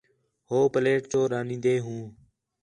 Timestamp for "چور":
1.11-1.29